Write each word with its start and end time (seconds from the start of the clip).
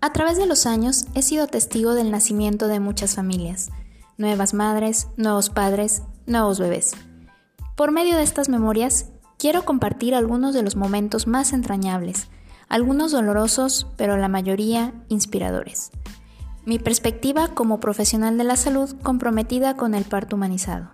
A 0.00 0.12
través 0.12 0.38
de 0.38 0.46
los 0.46 0.66
años 0.66 1.06
he 1.14 1.22
sido 1.22 1.48
testigo 1.48 1.94
del 1.94 2.12
nacimiento 2.12 2.68
de 2.68 2.78
muchas 2.78 3.16
familias, 3.16 3.70
nuevas 4.16 4.54
madres, 4.54 5.08
nuevos 5.16 5.50
padres, 5.50 6.02
nuevos 6.24 6.60
bebés. 6.60 6.92
Por 7.76 7.90
medio 7.90 8.16
de 8.16 8.22
estas 8.22 8.48
memorias, 8.48 9.06
quiero 9.38 9.64
compartir 9.64 10.14
algunos 10.14 10.54
de 10.54 10.62
los 10.62 10.76
momentos 10.76 11.26
más 11.26 11.52
entrañables, 11.52 12.28
algunos 12.68 13.10
dolorosos, 13.10 13.88
pero 13.96 14.16
la 14.16 14.28
mayoría 14.28 14.94
inspiradores. 15.08 15.90
Mi 16.64 16.78
perspectiva 16.78 17.48
como 17.48 17.80
profesional 17.80 18.38
de 18.38 18.44
la 18.44 18.56
salud 18.56 18.94
comprometida 19.02 19.76
con 19.76 19.94
el 19.94 20.04
parto 20.04 20.36
humanizado. 20.36 20.90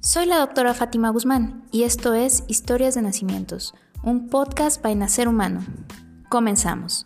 Soy 0.00 0.24
la 0.24 0.38
doctora 0.38 0.72
Fátima 0.72 1.10
Guzmán 1.10 1.66
y 1.72 1.82
esto 1.82 2.14
es 2.14 2.44
Historias 2.48 2.94
de 2.94 3.02
Nacimientos, 3.02 3.74
un 4.02 4.28
podcast 4.28 4.80
para 4.80 4.94
Nacer 4.94 5.28
Humano. 5.28 5.60
Comenzamos. 6.30 7.04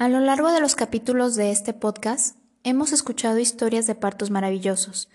A 0.00 0.08
lo 0.08 0.18
largo 0.18 0.50
de 0.50 0.62
los 0.62 0.76
capítulos 0.76 1.34
de 1.34 1.50
este 1.50 1.74
podcast, 1.74 2.38
hemos 2.64 2.90
escuchado 2.94 3.38
historias 3.38 3.86
de 3.86 3.94
partos 3.94 4.30
maravillosos, 4.30 5.10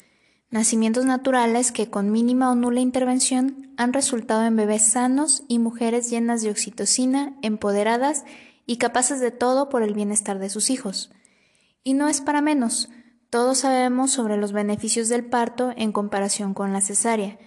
nacimientos 0.52 1.06
naturales 1.06 1.72
que 1.72 1.90
con 1.90 2.12
mínima 2.12 2.52
o 2.52 2.56
nula 2.56 2.82
intervención 2.82 3.74
han 3.78 3.94
resultado 3.94 4.46
en 4.46 4.56
bebés 4.56 4.84
sanos 4.84 5.42
y 5.48 5.58
mujeres 5.58 6.12
llenas 6.12 6.44
de 6.44 6.52
oxitocina, 6.52 7.36
empoderadas 7.42 8.26
y 8.68 8.78
capaces 8.78 9.20
de 9.20 9.32
todo 9.32 9.70
por 9.70 9.82
el 9.82 9.96
bienestar 9.96 10.38
de 10.38 10.52
sus 10.52 10.70
hijos. 10.70 11.12
Y 11.84 11.96
no 11.96 12.08
es 12.08 12.22
para 12.22 12.42
menos, 12.42 12.90
todos 13.32 13.58
sabemos 13.58 14.12
sobre 14.12 14.38
los 14.38 14.52
beneficios 14.52 15.10
del 15.10 15.26
parto 15.26 15.74
en 15.76 15.94
comparación 15.94 16.54
con 16.54 16.74
la 16.74 16.82
cesárea, 16.82 17.40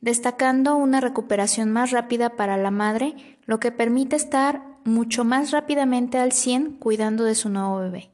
destacando 0.00 0.76
una 0.76 1.02
recuperación 1.02 1.70
más 1.70 1.90
rápida 1.90 2.36
para 2.36 2.56
la 2.56 2.70
madre, 2.70 3.38
lo 3.44 3.60
que 3.60 3.70
permite 3.70 4.16
estar 4.16 4.75
mucho 4.86 5.24
más 5.24 5.50
rápidamente 5.50 6.18
al 6.18 6.32
100 6.32 6.76
cuidando 6.78 7.24
de 7.24 7.34
su 7.34 7.48
nuevo 7.48 7.78
bebé. 7.78 8.10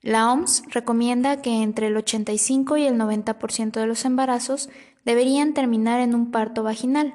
La 0.00 0.32
OMS 0.32 0.62
recomienda 0.70 1.42
que 1.42 1.62
entre 1.62 1.88
el 1.88 1.96
85 1.96 2.76
y 2.76 2.86
el 2.86 2.96
90% 2.96 3.72
de 3.72 3.86
los 3.86 4.04
embarazos 4.04 4.70
deberían 5.04 5.54
terminar 5.54 6.00
en 6.00 6.14
un 6.14 6.30
parto 6.30 6.62
vaginal. 6.62 7.14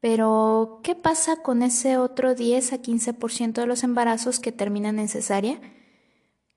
Pero, 0.00 0.80
¿qué 0.82 0.94
pasa 0.94 1.36
con 1.36 1.62
ese 1.62 1.96
otro 1.96 2.34
10 2.34 2.74
a 2.74 2.82
15% 2.82 3.52
de 3.54 3.66
los 3.66 3.84
embarazos 3.84 4.38
que 4.38 4.52
terminan 4.52 4.98
en 4.98 5.08
cesárea? 5.08 5.58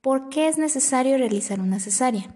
¿Por 0.02 0.30
qué 0.30 0.48
es 0.48 0.58
necesario 0.58 1.18
realizar 1.18 1.60
una 1.60 1.80
cesárea? 1.80 2.36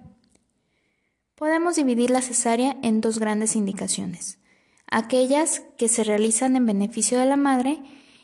Podemos 1.36 1.76
dividir 1.76 2.12
la 2.12 2.22
cesárea 2.22 2.78
en 2.82 3.02
dos 3.02 3.20
grandes 3.20 3.56
indicaciones. 3.56 4.40
Aquellas 4.88 5.62
que 5.78 5.90
se 5.90 6.04
realizan 6.04 6.56
en 6.56 6.66
beneficio 6.66 7.20
de 7.20 7.26
la 7.26 7.38
madre 7.38 7.82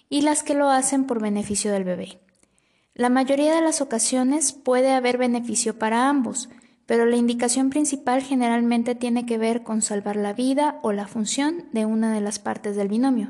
y 0.09 0.21
las 0.21 0.43
que 0.43 0.53
lo 0.53 0.69
hacen 0.69 1.05
por 1.05 1.21
beneficio 1.21 1.71
del 1.71 1.83
bebé. 1.83 2.19
La 2.93 3.09
mayoría 3.09 3.53
de 3.53 3.61
las 3.61 3.81
ocasiones 3.81 4.53
puede 4.53 4.91
haber 4.91 5.17
beneficio 5.17 5.77
para 5.77 6.09
ambos, 6.09 6.49
pero 6.87 7.05
la 7.05 7.17
indicación 7.17 7.69
principal 7.69 8.23
generalmente 8.23 8.95
tiene 8.95 9.25
que 9.25 9.37
ver 9.37 9.61
con 9.61 9.81
salvar 9.81 10.15
la 10.15 10.33
vida 10.33 10.79
o 10.81 10.93
la 10.93 11.07
función 11.07 11.65
de 11.73 11.85
una 11.85 12.13
de 12.13 12.21
las 12.21 12.39
partes 12.39 12.75
del 12.75 12.87
binomio. 12.87 13.29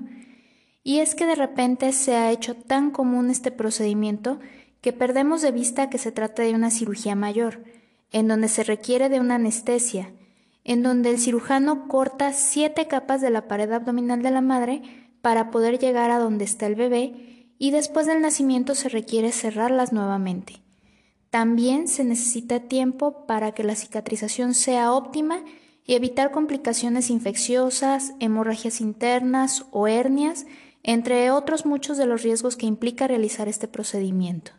Y 0.83 0.99
es 0.99 1.15
que 1.15 1.25
de 1.25 1.35
repente 1.35 1.91
se 1.91 2.15
ha 2.15 2.31
hecho 2.31 2.55
tan 2.55 2.91
común 2.91 3.29
este 3.29 3.51
procedimiento 3.51 4.39
que 4.79 4.93
perdemos 4.93 5.41
de 5.41 5.51
vista 5.51 5.89
que 5.89 5.97
se 5.97 6.13
trata 6.13 6.43
de 6.43 6.53
una 6.53 6.69
cirugía 6.69 7.15
mayor, 7.15 7.63
en 8.11 8.27
donde 8.27 8.47
se 8.47 8.63
requiere 8.63 9.09
de 9.09 9.19
una 9.19 9.35
anestesia, 9.35 10.13
en 10.63 10.83
donde 10.83 11.09
el 11.09 11.19
cirujano 11.19 11.87
corta 11.87 12.31
siete 12.31 12.87
capas 12.87 13.21
de 13.21 13.31
la 13.31 13.47
pared 13.47 13.71
abdominal 13.71 14.21
de 14.21 14.31
la 14.31 14.41
madre 14.41 15.06
para 15.27 15.51
poder 15.51 15.77
llegar 15.77 16.09
a 16.09 16.19
donde 16.19 16.45
está 16.45 16.67
el 16.67 16.75
bebé 16.75 17.51
y 17.59 17.71
después 17.71 18.07
del 18.07 18.21
nacimiento 18.21 18.75
se 18.75 18.87
requiere 18.87 19.33
cerrarlas 19.33 19.91
nuevamente. 19.91 20.61
También 21.31 21.89
se 21.89 22.05
necesita 22.05 22.61
tiempo 22.61 23.25
para 23.25 23.51
que 23.51 23.65
la 23.65 23.75
cicatrización 23.75 24.53
sea 24.53 24.93
óptima 24.93 25.43
y 25.83 25.95
evitar 25.95 26.31
complicaciones 26.31 27.09
infecciosas, 27.09 28.13
hemorragias 28.21 28.79
internas 28.79 29.65
o 29.71 29.89
hernias, 29.89 30.45
entre 30.81 31.29
otros 31.29 31.65
muchos 31.65 31.97
de 31.97 32.05
los 32.05 32.23
riesgos 32.23 32.55
que 32.55 32.65
implica 32.65 33.05
realizar 33.05 33.49
este 33.49 33.67
procedimiento. 33.67 34.53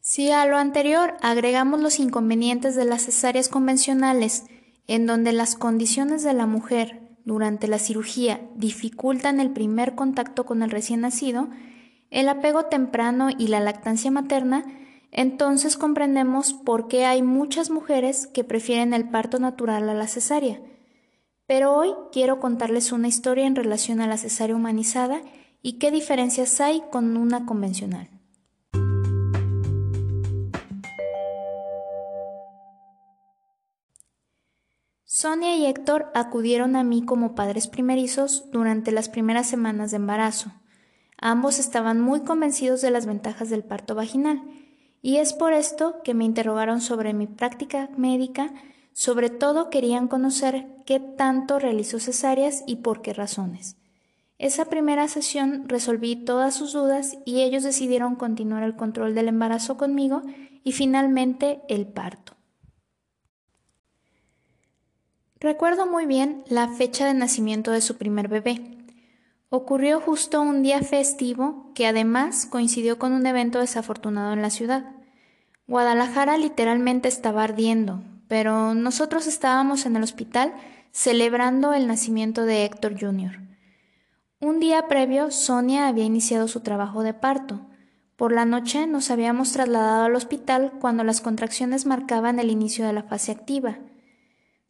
Si 0.00 0.32
a 0.32 0.44
lo 0.46 0.56
anterior 0.56 1.16
agregamos 1.20 1.80
los 1.80 2.00
inconvenientes 2.00 2.74
de 2.74 2.84
las 2.84 3.02
cesáreas 3.02 3.48
convencionales, 3.48 4.42
en 4.86 5.06
donde 5.06 5.32
las 5.32 5.56
condiciones 5.56 6.22
de 6.22 6.32
la 6.32 6.46
mujer 6.46 7.00
durante 7.24 7.66
la 7.66 7.78
cirugía 7.78 8.40
dificultan 8.54 9.40
el 9.40 9.50
primer 9.50 9.94
contacto 9.94 10.46
con 10.46 10.62
el 10.62 10.70
recién 10.70 11.00
nacido, 11.00 11.48
el 12.10 12.28
apego 12.28 12.66
temprano 12.66 13.28
y 13.36 13.48
la 13.48 13.60
lactancia 13.60 14.10
materna, 14.10 14.64
entonces 15.10 15.76
comprendemos 15.76 16.52
por 16.52 16.88
qué 16.88 17.04
hay 17.04 17.22
muchas 17.22 17.70
mujeres 17.70 18.26
que 18.26 18.44
prefieren 18.44 18.94
el 18.94 19.08
parto 19.08 19.38
natural 19.38 19.88
a 19.88 19.94
la 19.94 20.06
cesárea. 20.06 20.60
Pero 21.46 21.74
hoy 21.74 21.90
quiero 22.12 22.38
contarles 22.38 22.92
una 22.92 23.08
historia 23.08 23.46
en 23.46 23.56
relación 23.56 24.00
a 24.00 24.06
la 24.06 24.18
cesárea 24.18 24.56
humanizada 24.56 25.20
y 25.62 25.74
qué 25.74 25.90
diferencias 25.90 26.60
hay 26.60 26.82
con 26.90 27.16
una 27.16 27.46
convencional. 27.46 28.08
Sonia 35.18 35.56
y 35.56 35.64
Héctor 35.64 36.10
acudieron 36.12 36.76
a 36.76 36.84
mí 36.84 37.02
como 37.02 37.34
padres 37.34 37.68
primerizos 37.68 38.50
durante 38.52 38.92
las 38.92 39.08
primeras 39.08 39.48
semanas 39.48 39.90
de 39.90 39.96
embarazo. 39.96 40.52
Ambos 41.16 41.58
estaban 41.58 42.02
muy 42.02 42.20
convencidos 42.20 42.82
de 42.82 42.90
las 42.90 43.06
ventajas 43.06 43.48
del 43.48 43.64
parto 43.64 43.94
vaginal, 43.94 44.42
y 45.00 45.16
es 45.16 45.32
por 45.32 45.54
esto 45.54 46.02
que 46.04 46.12
me 46.12 46.26
interrogaron 46.26 46.82
sobre 46.82 47.14
mi 47.14 47.26
práctica 47.26 47.88
médica, 47.96 48.52
sobre 48.92 49.30
todo 49.30 49.70
querían 49.70 50.06
conocer 50.06 50.66
qué 50.84 51.00
tanto 51.00 51.58
realizó 51.58 51.98
cesáreas 51.98 52.62
y 52.66 52.76
por 52.76 53.00
qué 53.00 53.14
razones. 53.14 53.78
Esa 54.36 54.66
primera 54.66 55.08
sesión 55.08 55.66
resolví 55.66 56.16
todas 56.16 56.54
sus 56.54 56.74
dudas 56.74 57.16
y 57.24 57.40
ellos 57.40 57.62
decidieron 57.62 58.16
continuar 58.16 58.64
el 58.64 58.76
control 58.76 59.14
del 59.14 59.28
embarazo 59.28 59.78
conmigo 59.78 60.20
y 60.62 60.72
finalmente 60.72 61.62
el 61.70 61.86
parto. 61.86 62.35
Recuerdo 65.38 65.86
muy 65.86 66.06
bien 66.06 66.42
la 66.48 66.66
fecha 66.68 67.06
de 67.06 67.12
nacimiento 67.12 67.70
de 67.70 67.82
su 67.82 67.98
primer 67.98 68.28
bebé. 68.28 68.78
Ocurrió 69.50 70.00
justo 70.00 70.40
un 70.40 70.62
día 70.62 70.80
festivo 70.80 71.72
que 71.74 71.86
además 71.86 72.46
coincidió 72.46 72.98
con 72.98 73.12
un 73.12 73.26
evento 73.26 73.60
desafortunado 73.60 74.32
en 74.32 74.40
la 74.40 74.48
ciudad. 74.48 74.92
Guadalajara 75.66 76.38
literalmente 76.38 77.08
estaba 77.08 77.44
ardiendo, 77.44 78.02
pero 78.28 78.72
nosotros 78.72 79.26
estábamos 79.26 79.84
en 79.84 79.96
el 79.96 80.02
hospital 80.02 80.54
celebrando 80.90 81.74
el 81.74 81.86
nacimiento 81.86 82.46
de 82.46 82.64
Héctor 82.64 82.98
Jr. 82.98 83.40
Un 84.40 84.58
día 84.58 84.88
previo, 84.88 85.30
Sonia 85.30 85.86
había 85.86 86.04
iniciado 86.04 86.48
su 86.48 86.60
trabajo 86.60 87.02
de 87.02 87.12
parto. 87.12 87.60
Por 88.16 88.32
la 88.32 88.46
noche 88.46 88.86
nos 88.86 89.10
habíamos 89.10 89.52
trasladado 89.52 90.06
al 90.06 90.14
hospital 90.14 90.72
cuando 90.80 91.04
las 91.04 91.20
contracciones 91.20 91.84
marcaban 91.84 92.38
el 92.38 92.50
inicio 92.50 92.86
de 92.86 92.94
la 92.94 93.02
fase 93.02 93.32
activa. 93.32 93.78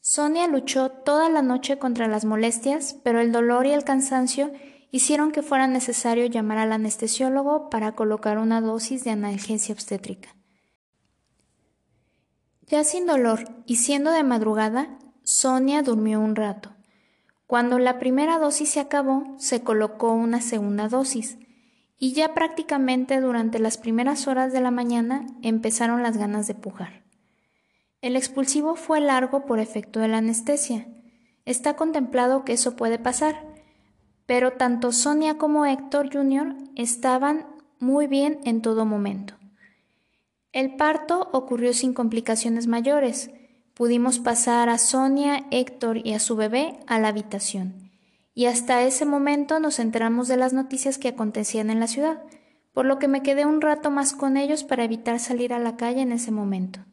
Sonia 0.09 0.47
luchó 0.47 0.91
toda 0.91 1.28
la 1.28 1.43
noche 1.43 1.81
contra 1.81 2.06
las 2.06 2.25
molestias, 2.25 2.97
pero 3.03 3.19
el 3.19 3.33
dolor 3.33 3.67
y 3.67 3.72
el 3.72 3.83
cansancio 3.83 4.53
hicieron 4.93 5.33
que 5.33 5.43
fuera 5.43 5.67
necesario 5.67 6.27
llamar 6.27 6.59
al 6.59 6.71
anestesiólogo 6.71 7.69
para 7.71 7.97
colocar 7.97 8.39
una 8.39 8.61
dosis 8.61 9.03
de 9.03 9.11
analgesia 9.11 9.73
obstétrica. 9.75 10.37
Ya 12.69 12.85
sin 12.85 13.06
dolor 13.06 13.49
y 13.67 13.76
siendo 13.76 14.12
de 14.12 14.23
madrugada, 14.23 14.97
Sonia 15.25 15.82
durmió 15.82 16.20
un 16.20 16.37
rato. 16.37 16.70
Cuando 17.49 17.81
la 17.81 17.99
primera 17.99 18.38
dosis 18.38 18.69
se 18.69 18.79
acabó, 18.79 19.35
se 19.38 19.64
colocó 19.64 20.12
una 20.12 20.41
segunda 20.41 20.87
dosis, 20.87 21.37
y 21.99 22.12
ya 22.12 22.32
prácticamente 22.32 23.20
durante 23.20 23.58
las 23.58 23.76
primeras 23.76 24.29
horas 24.29 24.53
de 24.53 24.61
la 24.61 24.70
mañana 24.70 25.26
empezaron 25.43 26.05
las 26.05 26.17
ganas 26.17 26.47
de 26.47 26.55
pujar. 26.55 27.06
El 28.06 28.14
expulsivo 28.14 28.76
fue 28.76 29.00
largo 29.00 29.47
por 29.47 29.58
efecto 29.58 29.99
de 29.99 30.06
la 30.06 30.19
anestesia. 30.19 30.87
Está 31.44 31.75
contemplado 31.75 32.44
que 32.44 32.53
eso 32.53 32.76
puede 32.76 33.00
pasar, 33.00 33.44
pero 34.26 34.53
tanto 34.53 34.93
Sonia 34.93 35.38
como 35.38 35.67
Héctor 35.67 36.12
Jr. 36.12 36.55
estaban 36.76 37.49
muy 37.81 38.06
bien 38.06 38.38
en 38.44 38.62
todo 38.62 38.87
momento. 38.87 39.35
El 40.53 40.76
parto 40.76 41.31
ocurrió 41.32 41.73
sin 41.73 41.94
complicaciones 41.94 42.69
mayores. 42.69 43.32
Pudimos 43.75 44.20
pasar 44.20 44.69
a 44.69 44.79
Sonia, 44.79 45.44
Héctor 45.50 45.99
y 46.06 46.12
a 46.12 46.20
su 46.20 46.37
bebé 46.37 46.79
a 46.87 47.00
la 47.00 47.08
habitación. 47.08 47.91
Y 48.35 48.47
hasta 48.47 48.85
ese 48.85 49.05
momento 49.05 49.58
nos 49.58 49.81
enteramos 49.81 50.29
de 50.29 50.37
las 50.37 50.53
noticias 50.53 50.97
que 50.99 51.08
acontecían 51.08 51.70
en 51.70 51.81
la 51.81 51.88
ciudad, 51.88 52.23
por 52.73 52.87
lo 52.87 53.00
que 53.00 53.08
me 53.08 53.25
quedé 53.25 53.47
un 53.47 53.61
rato 53.61 53.91
más 53.91 54.12
con 54.12 54.37
ellos 54.37 54.62
para 54.62 54.85
evitar 54.85 55.19
salir 55.19 55.53
a 55.53 55.58
la 55.58 55.76
calle 55.76 56.03
en 56.03 56.12
ese 56.12 56.31
momento. 56.31 56.85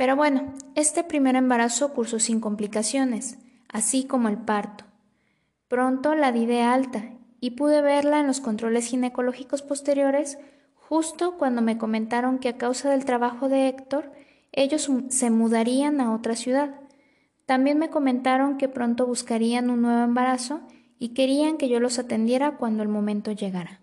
Pero 0.00 0.16
bueno, 0.16 0.54
este 0.76 1.04
primer 1.04 1.36
embarazo 1.36 1.92
cursó 1.92 2.18
sin 2.20 2.40
complicaciones, 2.40 3.36
así 3.68 4.04
como 4.04 4.30
el 4.30 4.38
parto. 4.38 4.86
Pronto 5.68 6.14
la 6.14 6.32
di 6.32 6.46
de 6.46 6.62
alta 6.62 7.10
y 7.38 7.50
pude 7.50 7.82
verla 7.82 8.18
en 8.18 8.26
los 8.26 8.40
controles 8.40 8.86
ginecológicos 8.86 9.60
posteriores 9.60 10.38
justo 10.74 11.36
cuando 11.36 11.60
me 11.60 11.76
comentaron 11.76 12.38
que 12.38 12.48
a 12.48 12.56
causa 12.56 12.88
del 12.88 13.04
trabajo 13.04 13.50
de 13.50 13.68
Héctor, 13.68 14.10
ellos 14.52 14.90
se 15.10 15.28
mudarían 15.28 16.00
a 16.00 16.14
otra 16.14 16.34
ciudad. 16.34 16.80
También 17.44 17.78
me 17.78 17.90
comentaron 17.90 18.56
que 18.56 18.70
pronto 18.70 19.06
buscarían 19.06 19.68
un 19.68 19.82
nuevo 19.82 20.02
embarazo 20.02 20.62
y 20.98 21.10
querían 21.10 21.58
que 21.58 21.68
yo 21.68 21.78
los 21.78 21.98
atendiera 21.98 22.56
cuando 22.56 22.82
el 22.82 22.88
momento 22.88 23.32
llegara. 23.32 23.79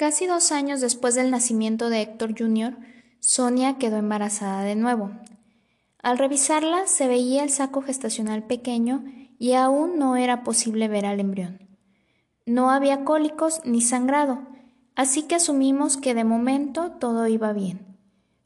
Casi 0.00 0.24
dos 0.24 0.50
años 0.50 0.80
después 0.80 1.14
del 1.14 1.30
nacimiento 1.30 1.90
de 1.90 2.00
Héctor 2.00 2.34
Jr., 2.34 2.74
Sonia 3.18 3.76
quedó 3.76 3.98
embarazada 3.98 4.62
de 4.62 4.74
nuevo. 4.74 5.10
Al 6.02 6.16
revisarla 6.16 6.86
se 6.86 7.06
veía 7.06 7.42
el 7.42 7.50
saco 7.50 7.82
gestacional 7.82 8.44
pequeño 8.44 9.04
y 9.38 9.52
aún 9.52 9.98
no 9.98 10.16
era 10.16 10.42
posible 10.42 10.88
ver 10.88 11.04
al 11.04 11.20
embrión. 11.20 11.68
No 12.46 12.70
había 12.70 13.04
cólicos 13.04 13.60
ni 13.66 13.82
sangrado, 13.82 14.38
así 14.96 15.24
que 15.24 15.34
asumimos 15.34 15.98
que 15.98 16.14
de 16.14 16.24
momento 16.24 16.92
todo 16.92 17.26
iba 17.26 17.52
bien. 17.52 17.98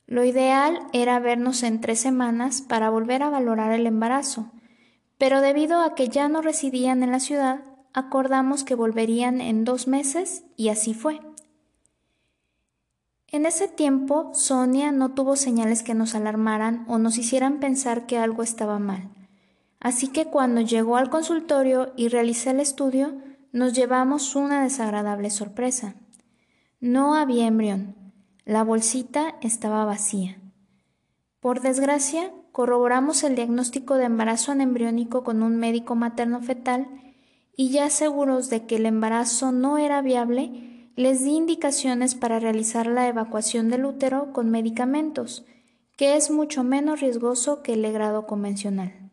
Lo 0.09 0.25
ideal 0.25 0.81
era 0.93 1.21
vernos 1.21 1.63
en 1.63 1.81
tres 1.81 2.01
semanas 2.01 2.63
para 2.63 2.91
volver 2.91 3.23
a 3.23 3.31
valorar 3.31 3.71
el 3.71 3.87
embarazo, 3.87 4.51
pero 5.19 5.41
debido 5.41 5.83
a 5.83 5.95
que 5.95 6.09
ya 6.09 6.29
no 6.29 6.43
residían 6.43 7.05
en 7.05 7.13
la 7.13 7.21
ciudad, 7.21 7.61
acordamos 7.93 8.65
que 8.65 8.75
volverían 8.75 9.41
en 9.41 9.65
dos 9.65 9.87
meses 9.87 10.43
y 10.57 10.71
así 10.71 10.95
fue. 10.95 11.21
En 13.35 13.47
ese 13.47 13.67
tiempo, 13.67 14.31
Sonia 14.33 14.93
no 14.93 15.11
tuvo 15.11 15.35
señales 15.35 15.83
que 15.83 15.93
nos 15.93 16.15
alarmaran 16.15 16.85
o 16.87 16.99
nos 16.99 17.19
hicieran 17.19 17.59
pensar 17.59 18.07
que 18.07 18.17
algo 18.17 18.45
estaba 18.45 18.79
mal. 18.79 19.11
Así 19.81 20.07
que 20.07 20.27
cuando 20.27 20.61
llegó 20.61 20.97
al 20.97 21.11
consultorio 21.11 21.93
y 21.97 22.07
realicé 22.07 22.51
el 22.51 22.61
estudio, 22.61 23.17
nos 23.51 23.73
llevamos 23.73 24.37
una 24.37 24.63
desagradable 24.63 25.31
sorpresa. 25.31 25.97
No 26.79 27.17
había 27.17 27.49
embrión. 27.49 27.97
La 28.45 28.63
bolsita 28.63 29.35
estaba 29.41 29.85
vacía. 29.85 30.41
Por 31.41 31.61
desgracia, 31.61 32.31
corroboramos 32.53 33.25
el 33.25 33.35
diagnóstico 33.35 33.97
de 33.97 34.05
embarazo 34.05 34.53
anembriónico 34.53 35.25
con 35.25 35.43
un 35.43 35.57
médico 35.57 35.97
materno 35.97 36.41
fetal 36.41 36.87
y 37.57 37.71
ya 37.71 37.91
seguros 37.91 38.49
de 38.49 38.65
que 38.67 38.77
el 38.77 38.87
embarazo 38.87 39.51
no 39.51 39.77
era 39.77 40.03
viable, 40.03 40.74
les 40.97 41.25
di 41.25 41.33
indicaciones 41.33 42.15
para 42.15 42.39
realizar 42.39 42.87
la 42.87 43.09
evacuación 43.09 43.69
del 43.69 43.85
útero 43.85 44.33
con 44.33 44.51
medicamentos, 44.51 45.45
que 45.97 46.17
es 46.17 46.31
mucho 46.31 46.63
menos 46.63 47.01
riesgoso 47.01 47.63
que 47.63 47.73
el 47.73 47.83
legrado 47.83 48.27
convencional. 48.27 49.11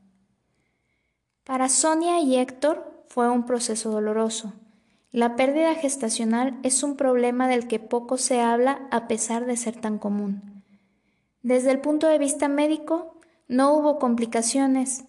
Para 1.43 1.69
Sonia 1.69 2.19
y 2.19 2.35
Héctor 2.35 3.05
fue 3.07 3.29
un 3.29 3.45
proceso 3.45 3.89
doloroso. 3.89 4.53
La 5.11 5.35
pérdida 5.35 5.75
gestacional 5.75 6.59
es 6.63 6.83
un 6.83 6.95
problema 6.95 7.47
del 7.47 7.67
que 7.67 7.79
poco 7.79 8.17
se 8.17 8.41
habla 8.41 8.87
a 8.91 9.07
pesar 9.07 9.45
de 9.45 9.57
ser 9.57 9.75
tan 9.75 9.97
común. 9.97 10.63
Desde 11.41 11.71
el 11.71 11.81
punto 11.81 12.07
de 12.07 12.19
vista 12.19 12.47
médico, 12.47 13.19
no 13.47 13.73
hubo 13.73 13.97
complicaciones 13.97 15.03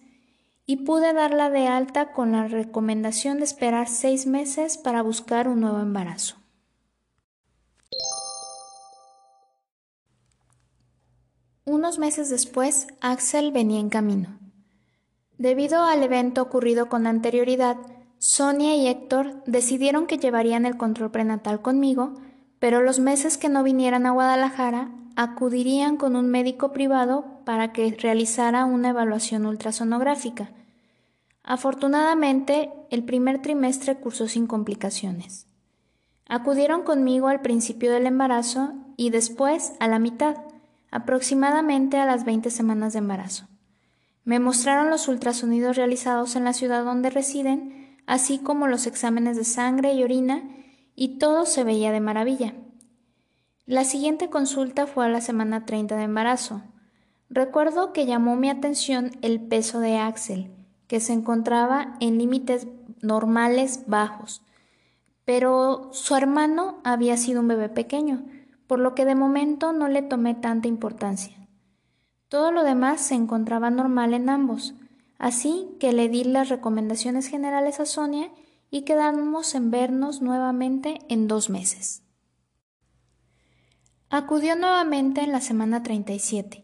y 0.65 0.77
pude 0.77 1.13
darla 1.13 1.49
de 1.49 1.67
alta 1.67 2.11
con 2.11 2.31
la 2.31 2.47
recomendación 2.47 3.37
de 3.37 3.45
esperar 3.45 3.87
seis 3.87 4.25
meses 4.25 4.77
para 4.77 5.01
buscar 5.03 5.47
un 5.47 5.61
nuevo 5.61 5.79
embarazo. 5.79 6.42
Unos 11.65 11.97
meses 11.97 12.29
después, 12.29 12.87
Axel 12.99 13.53
venía 13.53 13.79
en 13.79 13.89
camino. 13.89 14.37
Debido 15.37 15.83
al 15.83 16.03
evento 16.03 16.41
ocurrido 16.41 16.89
con 16.89 17.07
anterioridad, 17.07 17.77
Sonia 18.17 18.75
y 18.75 18.87
Héctor 18.87 19.41
decidieron 19.45 20.05
que 20.05 20.17
llevarían 20.17 20.65
el 20.65 20.75
control 20.75 21.11
prenatal 21.11 21.61
conmigo, 21.61 22.15
pero 22.59 22.81
los 22.81 22.99
meses 22.99 23.37
que 23.37 23.47
no 23.47 23.63
vinieran 23.63 24.05
a 24.05 24.11
Guadalajara 24.11 24.91
acudirían 25.15 25.95
con 25.95 26.17
un 26.17 26.29
médico 26.29 26.73
privado 26.73 27.39
para 27.45 27.71
que 27.71 27.95
realizara 27.97 28.65
una 28.65 28.89
evaluación 28.89 29.45
ultrasonográfica. 29.45 30.51
Afortunadamente, 31.43 32.71
el 32.89 33.03
primer 33.03 33.41
trimestre 33.41 33.95
cursó 33.95 34.27
sin 34.27 34.47
complicaciones. 34.47 35.47
Acudieron 36.27 36.83
conmigo 36.83 37.29
al 37.29 37.41
principio 37.41 37.91
del 37.91 38.05
embarazo 38.05 38.73
y 38.97 39.11
después 39.11 39.73
a 39.79 39.87
la 39.87 39.99
mitad 39.99 40.35
aproximadamente 40.93 41.97
a 41.97 42.05
las 42.05 42.23
20 42.23 42.51
semanas 42.51 42.93
de 42.93 42.99
embarazo. 42.99 43.47
Me 44.25 44.39
mostraron 44.39 44.91
los 44.91 45.07
ultrasonidos 45.07 45.75
realizados 45.75 46.35
en 46.35 46.43
la 46.43 46.53
ciudad 46.53 46.85
donde 46.85 47.09
residen, 47.09 47.97
así 48.05 48.37
como 48.37 48.67
los 48.67 48.85
exámenes 48.85 49.35
de 49.35 49.43
sangre 49.43 49.95
y 49.95 50.03
orina, 50.03 50.43
y 50.93 51.17
todo 51.17 51.47
se 51.47 51.63
veía 51.63 51.91
de 51.91 51.99
maravilla. 51.99 52.53
La 53.65 53.85
siguiente 53.85 54.29
consulta 54.29 54.85
fue 54.85 55.07
a 55.07 55.09
la 55.09 55.19
semana 55.19 55.65
30 55.65 55.95
de 55.95 56.03
embarazo. 56.03 56.61
Recuerdo 57.27 57.91
que 57.91 58.05
llamó 58.05 58.35
mi 58.35 58.51
atención 58.51 59.09
el 59.23 59.41
peso 59.41 59.79
de 59.79 59.97
Axel, 59.97 60.51
que 60.85 60.99
se 60.99 61.13
encontraba 61.13 61.95
en 62.01 62.19
límites 62.19 62.67
normales 63.01 63.85
bajos, 63.87 64.43
pero 65.25 65.89
su 65.91 66.15
hermano 66.15 66.81
había 66.83 67.17
sido 67.17 67.41
un 67.41 67.47
bebé 67.47 67.69
pequeño, 67.69 68.25
por 68.73 68.79
lo 68.79 68.95
que 68.95 69.05
de 69.05 69.13
momento 69.13 69.71
no 69.71 69.87
le 69.87 70.01
tomé 70.01 70.33
tanta 70.33 70.67
importancia. 70.67 71.47
Todo 72.27 72.51
lo 72.51 72.63
demás 72.63 73.01
se 73.01 73.13
encontraba 73.13 73.69
normal 73.69 74.15
en 74.15 74.29
ambos, 74.29 74.73
así 75.19 75.67
que 75.79 75.93
le 75.93 76.09
di 76.09 76.23
las 76.23 76.49
recomendaciones 76.49 77.27
generales 77.27 77.79
a 77.79 77.85
Sonia 77.85 78.31
y 78.71 78.81
quedamos 78.81 79.53
en 79.53 79.69
vernos 79.69 80.23
nuevamente 80.23 80.97
en 81.07 81.27
dos 81.27 81.51
meses. 81.51 82.01
Acudió 84.09 84.55
nuevamente 84.55 85.21
en 85.21 85.31
la 85.31 85.39
semana 85.39 85.83
37. 85.83 86.63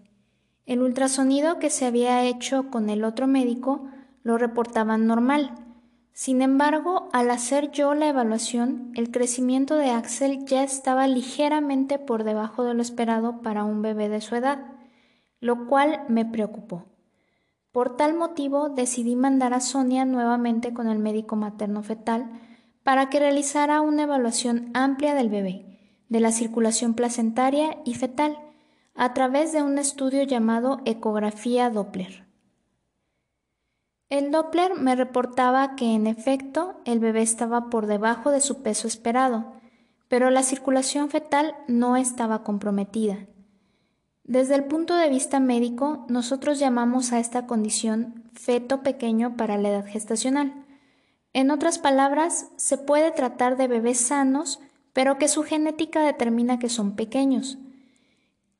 El 0.65 0.81
ultrasonido 0.81 1.59
que 1.59 1.69
se 1.69 1.85
había 1.85 2.23
hecho 2.23 2.71
con 2.71 2.89
el 2.89 3.03
otro 3.03 3.27
médico 3.27 3.87
lo 4.23 4.39
reportaban 4.39 5.05
normal, 5.05 5.53
sin 6.19 6.41
embargo, 6.41 7.07
al 7.13 7.31
hacer 7.31 7.71
yo 7.71 7.93
la 7.93 8.09
evaluación, 8.09 8.91
el 8.95 9.09
crecimiento 9.09 9.75
de 9.75 9.91
Axel 9.91 10.43
ya 10.43 10.63
estaba 10.63 11.07
ligeramente 11.07 11.97
por 11.97 12.25
debajo 12.25 12.65
de 12.65 12.73
lo 12.73 12.81
esperado 12.81 13.41
para 13.41 13.63
un 13.63 13.81
bebé 13.81 14.09
de 14.09 14.19
su 14.19 14.35
edad, 14.35 14.65
lo 15.39 15.65
cual 15.67 16.03
me 16.09 16.25
preocupó. 16.25 16.83
Por 17.71 17.95
tal 17.95 18.15
motivo 18.15 18.67
decidí 18.67 19.15
mandar 19.15 19.53
a 19.53 19.61
Sonia 19.61 20.03
nuevamente 20.03 20.73
con 20.73 20.89
el 20.89 20.99
médico 20.99 21.37
materno 21.37 21.83
fetal 21.83 22.29
para 22.83 23.09
que 23.09 23.19
realizara 23.19 23.79
una 23.79 24.03
evaluación 24.03 24.71
amplia 24.73 25.15
del 25.15 25.29
bebé, 25.29 25.95
de 26.09 26.19
la 26.19 26.33
circulación 26.33 26.95
placentaria 26.95 27.77
y 27.85 27.93
fetal, 27.93 28.37
a 28.93 29.13
través 29.13 29.53
de 29.53 29.63
un 29.63 29.77
estudio 29.77 30.23
llamado 30.23 30.81
ecografía 30.83 31.69
Doppler. 31.69 32.28
El 34.09 34.31
Doppler 34.31 34.73
me 34.73 34.95
reportaba 34.95 35.75
que 35.75 35.93
en 35.93 36.07
efecto 36.07 36.81
el 36.85 36.99
bebé 36.99 37.21
estaba 37.21 37.69
por 37.69 37.85
debajo 37.85 38.31
de 38.31 38.41
su 38.41 38.63
peso 38.63 38.87
esperado, 38.87 39.53
pero 40.07 40.31
la 40.31 40.41
circulación 40.41 41.09
fetal 41.09 41.55
no 41.67 41.95
estaba 41.95 42.43
comprometida. 42.43 43.27
Desde 44.23 44.55
el 44.55 44.65
punto 44.65 44.95
de 44.95 45.09
vista 45.09 45.39
médico, 45.39 46.05
nosotros 46.09 46.57
llamamos 46.57 47.13
a 47.13 47.19
esta 47.19 47.45
condición 47.45 48.23
feto 48.33 48.81
pequeño 48.81 49.37
para 49.37 49.57
la 49.57 49.69
edad 49.69 49.85
gestacional. 49.85 50.65
En 51.33 51.51
otras 51.51 51.77
palabras, 51.77 52.47
se 52.55 52.79
puede 52.79 53.11
tratar 53.11 53.57
de 53.57 53.67
bebés 53.67 53.99
sanos, 53.99 54.59
pero 54.91 55.19
que 55.19 55.27
su 55.27 55.43
genética 55.43 56.01
determina 56.01 56.57
que 56.57 56.69
son 56.69 56.95
pequeños. 56.95 57.59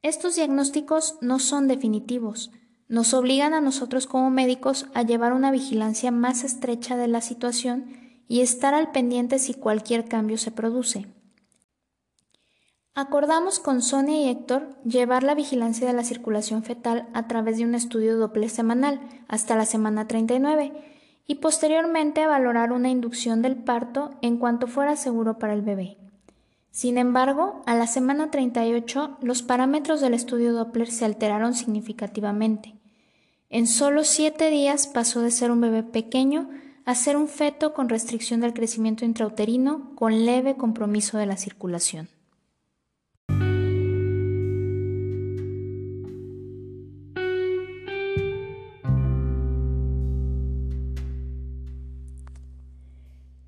Estos 0.04 0.36
diagnósticos 0.36 1.18
no 1.22 1.40
son 1.40 1.68
definitivos, 1.68 2.52
nos 2.90 3.14
obligan 3.14 3.54
a 3.54 3.62
nosotros 3.62 4.08
como 4.08 4.32
médicos 4.32 4.88
a 4.96 5.04
llevar 5.04 5.34
una 5.34 5.52
vigilancia 5.52 6.12
más 6.12 6.44
estrecha 6.44 6.98
de 6.98 7.08
la 7.08 7.22
situación 7.22 7.86
y 8.28 8.42
estar 8.42 8.74
al 8.74 8.92
pendiente 8.92 9.38
si 9.38 9.54
cualquier 9.54 10.06
cambio 10.08 10.38
se 10.38 10.52
produce. 10.52 11.06
Acordamos 12.96 13.60
con 13.60 13.84
Sonia 13.84 14.20
y 14.24 14.30
Héctor 14.30 14.76
llevar 14.84 15.24
la 15.24 15.36
vigilancia 15.36 15.88
de 15.88 15.94
la 15.94 16.04
circulación 16.04 16.64
fetal 16.64 17.08
a 17.14 17.28
través 17.28 17.58
de 17.58 17.64
un 17.64 17.76
estudio 17.76 18.18
doble 18.18 18.50
semanal 18.50 19.00
hasta 19.28 19.56
la 19.56 19.66
semana 19.66 20.08
39 20.08 20.74
y 21.28 21.36
posteriormente 21.36 22.26
valorar 22.26 22.72
una 22.72 22.90
inducción 22.90 23.44
del 23.44 23.56
parto 23.56 24.16
en 24.24 24.38
cuanto 24.38 24.66
fuera 24.66 24.96
seguro 24.96 25.38
para 25.38 25.54
el 25.54 25.62
bebé. 25.62 25.98
Sin 26.72 26.98
embargo, 26.98 27.62
a 27.68 27.76
la 27.76 27.86
semana 27.86 28.32
38 28.32 29.20
los 29.22 29.44
parámetros 29.44 30.02
del 30.02 30.16
estudio 30.16 30.54
Doppler 30.54 30.90
se 30.90 31.06
alteraron 31.06 31.54
significativamente. 31.54 32.79
En 33.52 33.66
solo 33.66 34.04
siete 34.04 34.52
días 34.52 34.86
pasó 34.86 35.22
de 35.24 35.32
ser 35.32 35.50
un 35.50 35.60
bebé 35.60 35.82
pequeño 35.82 36.52
a 36.86 36.94
ser 36.94 37.18
un 37.18 37.28
feto 37.28 37.74
con 37.74 37.90
restricción 37.90 38.42
del 38.42 38.54
crecimiento 38.54 39.06
intrauterino 39.06 39.96
con 39.96 40.24
leve 40.24 40.56
compromiso 40.56 41.18
de 41.18 41.26
la 41.26 41.36
circulación. 41.36 42.10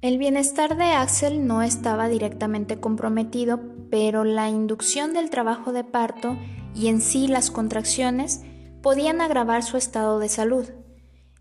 El 0.02 0.18
bienestar 0.18 0.78
de 0.78 0.94
Axel 0.94 1.46
no 1.46 1.62
estaba 1.62 2.08
directamente 2.08 2.80
comprometido, 2.80 3.60
pero 3.92 4.24
la 4.24 4.50
inducción 4.50 5.14
del 5.14 5.30
trabajo 5.30 5.74
de 5.74 5.84
parto 5.84 6.40
y 6.74 6.88
en 6.88 7.02
sí 7.02 7.28
las 7.28 7.52
contracciones 7.52 8.42
podían 8.82 9.22
agravar 9.22 9.64
su 9.64 9.78
estado 9.78 10.20
de 10.20 10.30
salud. 10.30 10.70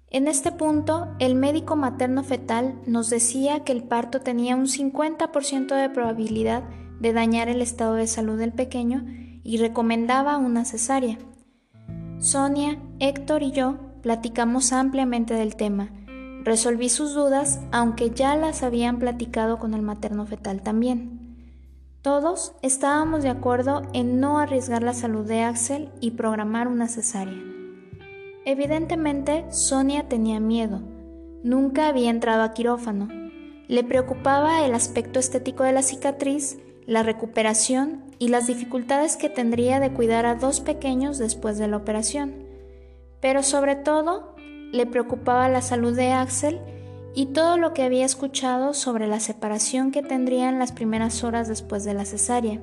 En 0.09 0.27
este 0.27 0.51
punto, 0.53 1.09
el 1.19 1.35
médico 1.35 1.77
materno 1.77 2.25
fetal 2.25 2.81
nos 2.87 3.11
decía 3.11 3.65
que 3.65 3.73
el 3.73 3.85
parto 3.85 4.21
tenía 4.21 4.57
un 4.57 4.67
50% 4.67 5.75
de 5.75 5.91
probabilidad 5.91 6.65
de 7.01 7.13
dañar 7.13 7.49
el 7.49 7.63
estado 7.63 7.95
de 7.95 8.07
salud 8.07 8.39
del 8.39 8.53
pequeño 8.53 9.05
y 9.43 9.59
recomendaba 9.59 10.37
una 10.37 10.65
cesárea. 10.65 11.19
Sonia, 12.19 12.79
Héctor 12.99 13.43
y 13.43 13.53
yo 13.53 13.79
platicamos 14.03 14.73
ampliamente 14.73 15.35
del 15.35 15.57
tema, 15.57 15.91
Resolví 16.43 16.89
sus 16.89 17.13
dudas, 17.13 17.61
aunque 17.71 18.11
ya 18.11 18.35
las 18.35 18.63
habían 18.63 18.99
platicado 18.99 19.59
con 19.59 19.75
el 19.75 19.83
materno 19.83 20.25
fetal 20.25 20.63
también. 20.63 21.20
Todos 22.03 22.55
estábamos 22.63 23.23
de 23.23 23.29
acuerdo 23.29 23.83
en 23.93 24.21
no 24.21 24.39
arriesgar 24.39 24.83
la 24.83 24.95
salud 24.95 25.27
de 25.27 25.43
Axel 25.43 25.91
y 26.01 26.13
programar 26.13 26.67
una 26.67 26.89
cesárea. 26.89 27.39
Evidentemente, 28.47 29.45
Sonia 29.51 30.09
tenía 30.09 30.41
miedo. 30.41 30.81
Nunca 31.43 31.89
había 31.89 32.09
entrado 32.09 32.43
a 32.43 32.55
quirófano. 32.55 33.09
Le 33.69 33.85
preocupaba 33.85 34.65
el 34.65 34.75
aspecto 34.75 35.21
estético 35.21 35.63
de 35.63 35.73
la 35.73 35.83
cicatriz, 35.83 36.59
la 36.87 37.03
recuperación 37.03 38.03
y 38.19 38.29
las 38.29 38.47
dificultades 38.47 39.19
que 39.19 39.29
tendría 39.29 39.79
de 39.79 39.93
cuidar 39.93 40.25
a 40.25 40.37
dos 40.37 40.63
pequeños 40.63 41.19
después 41.19 41.59
de 41.59 41.69
la 41.69 41.77
operación. 41.77 42.33
Pero 43.21 43.43
sobre 43.43 43.77
todo, 43.77 44.35
le 44.73 44.87
preocupaba 44.87 45.51
la 45.51 45.61
salud 45.61 45.95
de 45.95 46.13
Axel 46.13 46.61
y 47.15 47.27
todo 47.27 47.57
lo 47.57 47.75
que 47.75 47.83
había 47.83 48.05
escuchado 48.05 48.75
sobre 48.75 49.07
la 49.07 49.21
separación 49.21 49.91
que 49.91 50.03
tendrían 50.03 50.59
las 50.59 50.73
primeras 50.73 51.25
horas 51.25 51.49
después 51.49 51.85
de 51.85 51.95
la 51.95 52.05
cesárea, 52.05 52.61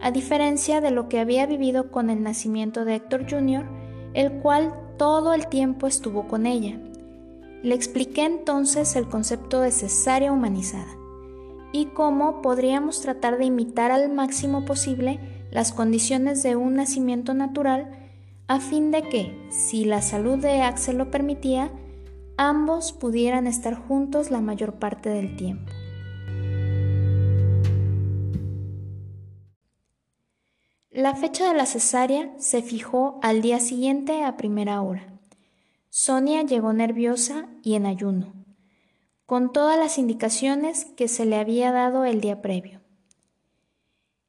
a 0.00 0.10
diferencia 0.10 0.80
de 0.80 0.90
lo 0.90 1.08
que 1.08 1.20
había 1.20 1.46
vivido 1.46 1.90
con 1.90 2.10
el 2.10 2.22
nacimiento 2.22 2.84
de 2.84 2.96
Héctor 2.96 3.30
Jr., 3.30 3.64
el 4.14 4.32
cual 4.40 4.74
todo 4.96 5.32
el 5.34 5.46
tiempo 5.46 5.86
estuvo 5.86 6.26
con 6.26 6.46
ella. 6.46 6.78
Le 7.62 7.74
expliqué 7.74 8.24
entonces 8.24 8.96
el 8.96 9.08
concepto 9.08 9.60
de 9.60 9.72
cesárea 9.72 10.32
humanizada 10.32 10.96
y 11.72 11.86
cómo 11.86 12.40
podríamos 12.42 13.00
tratar 13.00 13.38
de 13.38 13.44
imitar 13.44 13.90
al 13.90 14.12
máximo 14.12 14.64
posible 14.64 15.20
las 15.50 15.72
condiciones 15.72 16.42
de 16.42 16.56
un 16.56 16.74
nacimiento 16.74 17.34
natural 17.34 17.90
a 18.46 18.60
fin 18.60 18.90
de 18.90 19.02
que, 19.02 19.46
si 19.50 19.84
la 19.84 20.00
salud 20.00 20.38
de 20.38 20.62
Axel 20.62 20.96
lo 20.96 21.10
permitía, 21.10 21.70
ambos 22.38 22.92
pudieran 22.92 23.46
estar 23.46 23.74
juntos 23.74 24.30
la 24.30 24.40
mayor 24.40 24.74
parte 24.74 25.10
del 25.10 25.36
tiempo. 25.36 25.70
La 30.90 31.14
fecha 31.14 31.48
de 31.48 31.54
la 31.54 31.66
cesárea 31.66 32.32
se 32.38 32.62
fijó 32.62 33.20
al 33.22 33.42
día 33.42 33.60
siguiente 33.60 34.24
a 34.24 34.36
primera 34.36 34.80
hora. 34.80 35.12
Sonia 35.90 36.42
llegó 36.42 36.72
nerviosa 36.72 37.46
y 37.62 37.74
en 37.74 37.86
ayuno, 37.86 38.32
con 39.26 39.52
todas 39.52 39.78
las 39.78 39.98
indicaciones 39.98 40.84
que 40.84 41.08
se 41.08 41.26
le 41.26 41.36
había 41.36 41.72
dado 41.72 42.04
el 42.04 42.20
día 42.20 42.40
previo. 42.40 42.80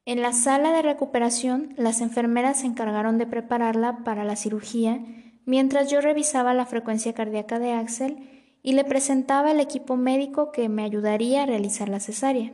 En 0.04 0.22
la 0.22 0.32
sala 0.32 0.72
de 0.72 0.82
recuperación, 0.82 1.74
las 1.76 2.00
enfermeras 2.00 2.60
se 2.60 2.66
encargaron 2.66 3.18
de 3.18 3.26
prepararla 3.26 4.02
para 4.04 4.24
la 4.24 4.34
cirugía 4.34 5.00
mientras 5.46 5.90
yo 5.90 6.00
revisaba 6.00 6.54
la 6.54 6.66
frecuencia 6.66 7.12
cardíaca 7.12 7.58
de 7.58 7.72
Axel 7.72 8.28
y 8.62 8.72
le 8.72 8.84
presentaba 8.84 9.50
el 9.50 9.60
equipo 9.60 9.96
médico 9.96 10.52
que 10.52 10.68
me 10.68 10.84
ayudaría 10.84 11.42
a 11.42 11.46
realizar 11.46 11.88
la 11.88 12.00
cesárea. 12.00 12.52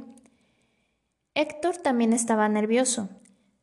Héctor 1.35 1.77
también 1.77 2.13
estaba 2.13 2.49
nervioso. 2.49 3.09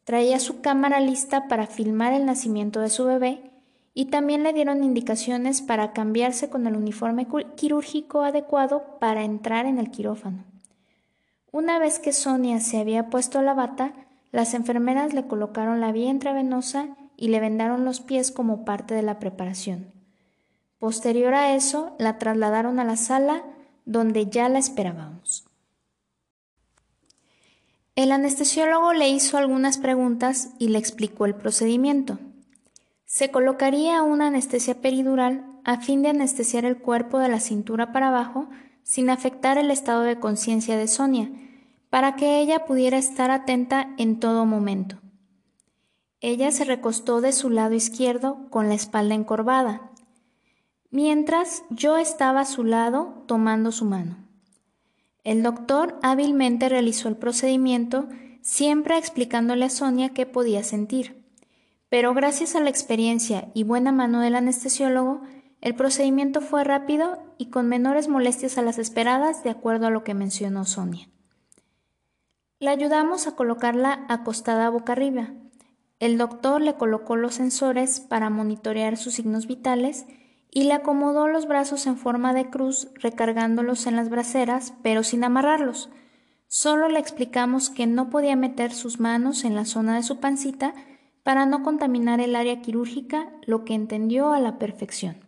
Traía 0.03 0.39
su 0.39 0.61
cámara 0.61 0.99
lista 0.99 1.47
para 1.47 1.65
filmar 1.65 2.13
el 2.13 2.25
nacimiento 2.25 2.81
de 2.81 2.89
su 2.89 3.05
bebé 3.05 3.51
y 3.93 4.05
también 4.05 4.43
le 4.43 4.53
dieron 4.53 4.83
indicaciones 4.83 5.61
para 5.61 5.93
cambiarse 5.93 6.49
con 6.49 6.67
el 6.67 6.75
uniforme 6.75 7.27
quirúrgico 7.55 8.21
adecuado 8.21 8.97
para 8.99 9.23
entrar 9.23 9.65
en 9.65 9.79
el 9.79 9.91
quirófano. 9.91 10.43
Una 11.51 11.79
vez 11.79 11.99
que 11.99 12.11
Sonia 12.11 12.59
se 12.59 12.79
había 12.79 13.09
puesto 13.09 13.41
la 13.41 13.53
bata, 13.53 13.93
las 14.31 14.55
enfermeras 14.55 15.13
le 15.13 15.27
colocaron 15.27 15.79
la 15.79 15.91
vía 15.91 16.09
intravenosa 16.09 16.97
y 17.17 17.29
le 17.29 17.39
vendaron 17.39 17.85
los 17.85 18.01
pies 18.01 18.31
como 18.31 18.65
parte 18.65 18.93
de 18.93 19.01
la 19.03 19.19
preparación. 19.19 19.91
Posterior 20.79 21.33
a 21.33 21.55
eso, 21.55 21.95
la 21.99 22.17
trasladaron 22.17 22.79
a 22.79 22.83
la 22.83 22.97
sala 22.97 23.43
donde 23.85 24.27
ya 24.27 24.49
la 24.49 24.59
esperábamos. 24.59 25.45
El 27.95 28.11
anestesiólogo 28.11 28.93
le 28.93 29.09
hizo 29.09 29.37
algunas 29.37 29.77
preguntas 29.77 30.49
y 30.57 30.69
le 30.69 30.79
explicó 30.79 31.25
el 31.25 31.35
procedimiento. 31.35 32.17
Se 33.05 33.29
colocaría 33.29 34.01
una 34.01 34.27
anestesia 34.27 34.81
peridural 34.81 35.45
a 35.63 35.79
fin 35.79 36.01
de 36.01 36.09
anestesiar 36.09 36.65
el 36.65 36.79
cuerpo 36.79 37.19
de 37.19 37.29
la 37.29 37.39
cintura 37.39 37.91
para 37.93 38.07
abajo 38.07 38.49
sin 38.81 39.09
afectar 39.09 39.57
el 39.57 39.69
estado 39.69 40.01
de 40.01 40.19
conciencia 40.19 40.75
de 40.75 40.87
Sonia, 40.87 41.29
para 41.89 42.15
que 42.15 42.39
ella 42.39 42.65
pudiera 42.65 42.97
estar 42.97 43.29
atenta 43.29 43.93
en 43.97 44.19
todo 44.19 44.45
momento. 44.47 45.02
Ella 46.25 46.53
se 46.53 46.63
recostó 46.63 47.19
de 47.19 47.33
su 47.33 47.49
lado 47.49 47.73
izquierdo 47.73 48.47
con 48.49 48.69
la 48.69 48.75
espalda 48.75 49.13
encorvada, 49.13 49.91
mientras 50.89 51.63
yo 51.69 51.97
estaba 51.97 52.39
a 52.39 52.45
su 52.45 52.63
lado 52.63 53.25
tomando 53.27 53.73
su 53.73 53.83
mano. 53.83 54.15
El 55.25 55.43
doctor 55.43 55.99
hábilmente 56.01 56.69
realizó 56.69 57.09
el 57.09 57.17
procedimiento, 57.17 58.07
siempre 58.41 58.97
explicándole 58.97 59.65
a 59.65 59.69
Sonia 59.69 60.13
qué 60.13 60.25
podía 60.25 60.63
sentir. 60.63 61.25
Pero 61.89 62.13
gracias 62.13 62.55
a 62.55 62.61
la 62.61 62.69
experiencia 62.69 63.51
y 63.53 63.63
buena 63.63 63.91
mano 63.91 64.21
del 64.21 64.35
anestesiólogo, 64.35 65.23
el 65.59 65.75
procedimiento 65.75 66.39
fue 66.39 66.63
rápido 66.63 67.21
y 67.37 67.47
con 67.47 67.67
menores 67.67 68.07
molestias 68.07 68.57
a 68.57 68.61
las 68.61 68.79
esperadas 68.79 69.43
de 69.43 69.49
acuerdo 69.49 69.87
a 69.87 69.91
lo 69.91 70.05
que 70.05 70.13
mencionó 70.13 70.63
Sonia. 70.63 71.09
Le 72.59 72.69
ayudamos 72.69 73.27
a 73.27 73.35
colocarla 73.35 74.05
acostada 74.07 74.69
boca 74.69 74.93
arriba. 74.93 75.33
El 76.03 76.17
doctor 76.17 76.61
le 76.61 76.73
colocó 76.73 77.15
los 77.15 77.35
sensores 77.35 78.01
para 78.01 78.29
monitorear 78.29 78.97
sus 78.97 79.13
signos 79.13 79.47
vitales 79.47 80.05
y 80.51 80.65
le 80.65 80.73
acomodó 80.73 81.29
los 81.29 81.47
brazos 81.47 81.87
en 81.87 81.95
forma 81.95 82.33
de 82.33 82.49
cruz 82.49 82.89
recargándolos 82.95 83.87
en 83.87 83.95
las 83.95 84.09
braceras, 84.09 84.73
pero 84.83 85.03
sin 85.03 85.23
amarrarlos. 85.23 85.89
Solo 86.47 86.89
le 86.89 86.99
explicamos 86.99 87.69
que 87.69 87.87
no 87.87 88.09
podía 88.09 88.35
meter 88.35 88.73
sus 88.73 88.99
manos 88.99 89.45
en 89.45 89.55
la 89.55 89.63
zona 89.63 89.95
de 89.95 90.03
su 90.03 90.19
pancita 90.19 90.73
para 91.23 91.45
no 91.45 91.63
contaminar 91.63 92.19
el 92.19 92.35
área 92.35 92.61
quirúrgica, 92.61 93.31
lo 93.45 93.63
que 93.63 93.73
entendió 93.73 94.33
a 94.33 94.41
la 94.41 94.59
perfección. 94.59 95.25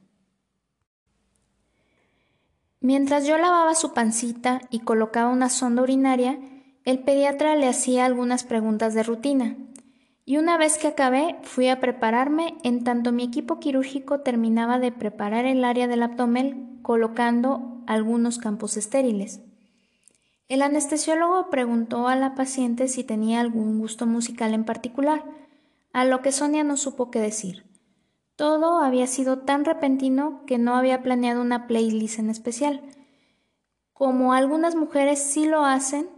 Mientras 2.81 3.25
yo 3.25 3.37
lavaba 3.37 3.75
su 3.75 3.93
pancita 3.93 4.59
y 4.71 4.79
colocaba 4.79 5.29
una 5.31 5.47
sonda 5.47 5.83
urinaria, 5.83 6.37
el 6.83 6.99
pediatra 6.99 7.55
le 7.55 7.69
hacía 7.69 8.03
algunas 8.03 8.43
preguntas 8.43 8.93
de 8.93 9.03
rutina. 9.03 9.55
Y 10.25 10.37
una 10.37 10.57
vez 10.57 10.79
que 10.79 10.87
acabé, 10.87 11.37
fui 11.43 11.69
a 11.69 11.79
prepararme 11.79 12.57
en 12.63 12.83
tanto 12.83 13.11
mi 13.11 13.23
equipo 13.23 13.59
quirúrgico 13.59 14.21
terminaba 14.21 14.79
de 14.79 14.91
preparar 14.91 15.45
el 15.45 15.63
área 15.63 15.87
del 15.87 16.01
abdomen 16.01 16.79
colocando 16.81 17.83
algunos 17.85 18.39
campos 18.39 18.75
estériles. 18.75 19.41
El 20.47 20.63
anestesiólogo 20.63 21.51
preguntó 21.51 22.07
a 22.07 22.15
la 22.15 22.33
paciente 22.33 22.87
si 22.87 23.03
tenía 23.03 23.39
algún 23.39 23.77
gusto 23.77 24.07
musical 24.07 24.55
en 24.55 24.63
particular, 24.63 25.23
a 25.93 26.05
lo 26.05 26.23
que 26.23 26.31
Sonia 26.31 26.63
no 26.63 26.75
supo 26.75 27.11
qué 27.11 27.19
decir. 27.19 27.65
Todo 28.35 28.79
había 28.79 29.07
sido 29.07 29.39
tan 29.39 29.63
repentino 29.63 30.43
que 30.45 30.57
no 30.57 30.75
había 30.75 31.03
planeado 31.03 31.41
una 31.41 31.67
playlist 31.67 32.19
en 32.19 32.29
especial. 32.29 32.81
Como 33.93 34.33
algunas 34.33 34.75
mujeres 34.75 35.19
sí 35.19 35.45
lo 35.45 35.63
hacen, 35.63 36.09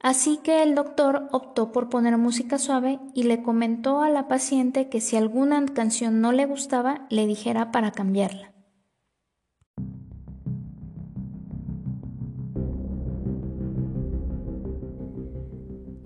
así 0.00 0.38
que 0.42 0.62
el 0.62 0.74
doctor 0.74 1.28
optó 1.30 1.72
por 1.72 1.88
poner 1.88 2.16
música 2.18 2.58
suave 2.58 2.98
y 3.14 3.24
le 3.24 3.42
comentó 3.42 4.00
a 4.00 4.10
la 4.10 4.28
paciente 4.28 4.88
que 4.88 5.00
si 5.00 5.16
alguna 5.16 5.64
canción 5.66 6.20
no 6.20 6.32
le 6.32 6.46
gustaba, 6.46 7.06
le 7.10 7.26
dijera 7.26 7.70
para 7.70 7.92
cambiarla. 7.92 8.50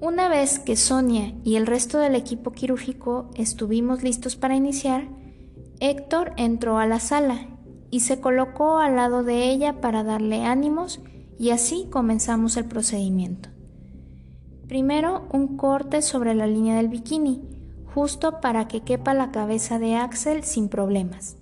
Una 0.05 0.29
vez 0.29 0.59
que 0.59 0.77
Sonia 0.77 1.35
y 1.45 1.57
el 1.57 1.67
resto 1.67 1.99
del 1.99 2.15
equipo 2.15 2.53
quirúrgico 2.53 3.31
estuvimos 3.37 4.03
listos 4.03 4.37
para 4.37 4.55
iniciar, 4.55 5.09
Héctor 5.81 6.35
entró 6.37 6.77
a 6.77 6.87
la 6.87 7.01
sala 7.01 7.49
y 7.91 8.01
se 8.01 8.21
colocó 8.21 8.79
al 8.79 8.97
lado 8.97 9.25
de 9.25 9.51
ella 9.51 9.81
para 9.81 10.05
darle 10.05 10.45
ánimos 10.45 11.01
y 11.39 11.51
así 11.51 11.89
comenzamos 11.91 12.59
el 12.59 12.67
procedimiento. 12.67 13.54
Primero 14.69 15.27
un 15.31 15.57
corte 15.57 16.01
sobre 16.01 16.35
la 16.35 16.47
línea 16.47 16.77
del 16.77 16.89
bikini, 16.89 17.43
justo 17.95 18.41
para 18.41 18.67
que 18.67 18.81
quepa 18.81 19.15
la 19.15 19.31
cabeza 19.31 19.79
de 19.79 19.97
Axel 19.97 20.43
sin 20.43 20.69
problemas. 20.69 21.37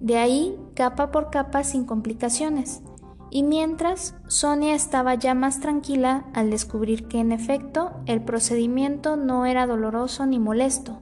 De 0.00 0.16
ahí 0.16 0.58
capa 0.74 1.10
por 1.10 1.30
capa 1.30 1.64
sin 1.64 1.84
complicaciones. 1.84 2.82
Y 3.30 3.42
mientras, 3.42 4.14
Sonia 4.28 4.74
estaba 4.74 5.14
ya 5.14 5.34
más 5.34 5.60
tranquila 5.60 6.26
al 6.32 6.50
descubrir 6.50 7.08
que 7.08 7.18
en 7.18 7.32
efecto 7.32 7.92
el 8.06 8.22
procedimiento 8.22 9.16
no 9.16 9.46
era 9.46 9.66
doloroso 9.66 10.26
ni 10.26 10.38
molesto, 10.38 11.00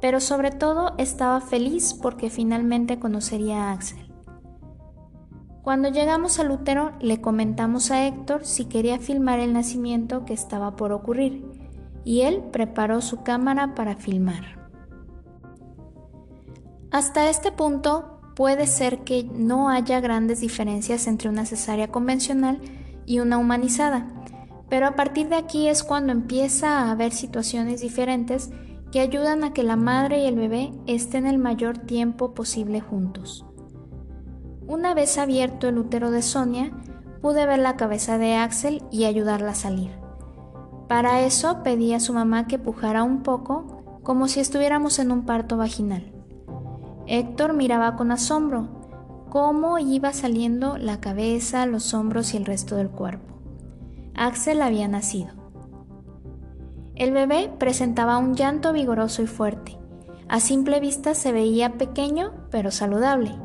pero 0.00 0.20
sobre 0.20 0.50
todo 0.50 0.94
estaba 0.98 1.40
feliz 1.40 1.94
porque 1.94 2.30
finalmente 2.30 2.98
conocería 2.98 3.68
a 3.68 3.72
Axel. 3.72 4.09
Cuando 5.70 5.88
llegamos 5.88 6.40
al 6.40 6.50
útero 6.50 6.90
le 6.98 7.20
comentamos 7.20 7.92
a 7.92 8.04
Héctor 8.04 8.44
si 8.44 8.64
quería 8.64 8.98
filmar 8.98 9.38
el 9.38 9.52
nacimiento 9.52 10.24
que 10.24 10.34
estaba 10.34 10.74
por 10.74 10.90
ocurrir, 10.90 11.46
y 12.04 12.22
él 12.22 12.42
preparó 12.50 13.00
su 13.00 13.22
cámara 13.22 13.76
para 13.76 13.94
filmar. 13.94 14.58
Hasta 16.90 17.30
este 17.30 17.52
punto 17.52 18.20
puede 18.34 18.66
ser 18.66 19.04
que 19.04 19.22
no 19.22 19.68
haya 19.68 20.00
grandes 20.00 20.40
diferencias 20.40 21.06
entre 21.06 21.28
una 21.28 21.46
cesárea 21.46 21.86
convencional 21.86 22.60
y 23.06 23.20
una 23.20 23.38
humanizada, 23.38 24.08
pero 24.68 24.88
a 24.88 24.96
partir 24.96 25.28
de 25.28 25.36
aquí 25.36 25.68
es 25.68 25.84
cuando 25.84 26.10
empieza 26.10 26.80
a 26.80 26.90
haber 26.90 27.12
situaciones 27.12 27.80
diferentes 27.80 28.50
que 28.90 28.98
ayudan 28.98 29.44
a 29.44 29.52
que 29.52 29.62
la 29.62 29.76
madre 29.76 30.24
y 30.24 30.26
el 30.26 30.34
bebé 30.34 30.72
estén 30.88 31.28
el 31.28 31.38
mayor 31.38 31.78
tiempo 31.78 32.34
posible 32.34 32.80
juntos. 32.80 33.46
Una 34.70 34.94
vez 34.94 35.18
abierto 35.18 35.66
el 35.66 35.78
útero 35.78 36.12
de 36.12 36.22
Sonia, 36.22 36.70
pude 37.20 37.44
ver 37.44 37.58
la 37.58 37.74
cabeza 37.74 38.18
de 38.18 38.36
Axel 38.36 38.84
y 38.92 39.02
ayudarla 39.02 39.50
a 39.50 39.56
salir. 39.56 39.90
Para 40.86 41.22
eso 41.22 41.64
pedí 41.64 41.92
a 41.92 41.98
su 41.98 42.12
mamá 42.12 42.46
que 42.46 42.60
pujara 42.60 43.02
un 43.02 43.24
poco, 43.24 43.98
como 44.04 44.28
si 44.28 44.38
estuviéramos 44.38 45.00
en 45.00 45.10
un 45.10 45.26
parto 45.26 45.56
vaginal. 45.56 46.12
Héctor 47.08 47.54
miraba 47.54 47.96
con 47.96 48.12
asombro 48.12 48.68
cómo 49.28 49.80
iba 49.80 50.12
saliendo 50.12 50.78
la 50.78 51.00
cabeza, 51.00 51.66
los 51.66 51.92
hombros 51.92 52.32
y 52.34 52.36
el 52.36 52.46
resto 52.46 52.76
del 52.76 52.90
cuerpo. 52.90 53.40
Axel 54.14 54.62
había 54.62 54.86
nacido. 54.86 55.32
El 56.94 57.10
bebé 57.10 57.50
presentaba 57.58 58.18
un 58.18 58.36
llanto 58.36 58.72
vigoroso 58.72 59.20
y 59.20 59.26
fuerte. 59.26 59.76
A 60.28 60.38
simple 60.38 60.78
vista 60.78 61.16
se 61.16 61.32
veía 61.32 61.72
pequeño 61.72 62.30
pero 62.52 62.70
saludable. 62.70 63.36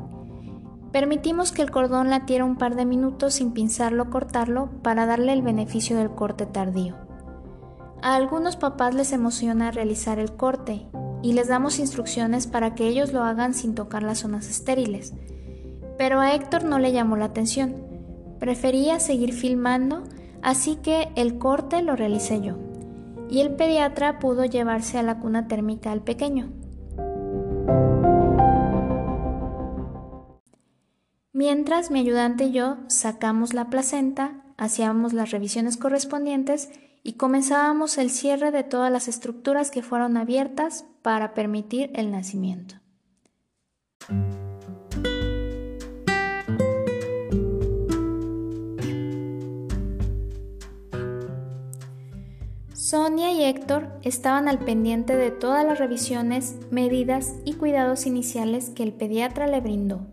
Permitimos 0.95 1.51
que 1.51 1.61
el 1.61 1.71
cordón 1.71 2.09
latiera 2.09 2.45
un 2.45 2.55
par 2.55 2.77
de 2.77 2.85
minutos 2.85 3.33
sin 3.33 3.51
pinzarlo 3.51 4.03
o 4.03 4.09
cortarlo 4.09 4.69
para 4.81 5.05
darle 5.05 5.33
el 5.33 5.41
beneficio 5.41 5.97
del 5.97 6.11
corte 6.11 6.45
tardío. 6.45 6.95
A 8.01 8.15
algunos 8.15 8.55
papás 8.55 8.95
les 8.95 9.11
emociona 9.11 9.71
realizar 9.71 10.19
el 10.19 10.37
corte 10.37 10.87
y 11.21 11.33
les 11.33 11.49
damos 11.49 11.79
instrucciones 11.79 12.47
para 12.47 12.75
que 12.75 12.87
ellos 12.87 13.11
lo 13.11 13.23
hagan 13.23 13.53
sin 13.53 13.75
tocar 13.75 14.03
las 14.03 14.19
zonas 14.19 14.49
estériles. 14.49 15.13
Pero 15.97 16.21
a 16.21 16.33
Héctor 16.33 16.63
no 16.63 16.79
le 16.79 16.93
llamó 16.93 17.17
la 17.17 17.25
atención. 17.25 17.75
Prefería 18.39 19.01
seguir 19.01 19.33
filmando, 19.33 20.03
así 20.41 20.77
que 20.77 21.09
el 21.17 21.39
corte 21.39 21.81
lo 21.81 21.97
realicé 21.97 22.39
yo. 22.39 22.55
Y 23.29 23.41
el 23.41 23.53
pediatra 23.57 24.19
pudo 24.19 24.45
llevarse 24.45 24.97
a 24.97 25.03
la 25.03 25.19
cuna 25.19 25.49
térmica 25.49 25.91
al 25.91 26.03
pequeño. 26.03 26.53
Mientras 31.37 31.91
mi 31.91 31.99
ayudante 31.99 32.45
y 32.45 32.51
yo 32.53 32.77
sacamos 32.87 33.53
la 33.53 33.69
placenta, 33.69 34.41
hacíamos 34.55 35.11
las 35.11 35.31
revisiones 35.31 35.75
correspondientes 35.75 36.69
y 37.03 37.15
comenzábamos 37.17 37.97
el 37.97 38.09
cierre 38.09 38.51
de 38.51 38.63
todas 38.63 38.89
las 38.89 39.09
estructuras 39.09 39.69
que 39.69 39.81
fueron 39.81 40.15
abiertas 40.15 40.85
para 41.01 41.33
permitir 41.33 41.91
el 41.93 42.09
nacimiento. 42.09 42.75
Sonia 52.71 53.33
y 53.33 53.43
Héctor 53.43 53.89
estaban 54.03 54.47
al 54.47 54.59
pendiente 54.59 55.17
de 55.17 55.31
todas 55.31 55.65
las 55.65 55.79
revisiones, 55.79 56.55
medidas 56.71 57.33
y 57.43 57.55
cuidados 57.55 58.05
iniciales 58.05 58.69
que 58.69 58.83
el 58.83 58.93
pediatra 58.93 59.47
le 59.47 59.59
brindó, 59.59 60.07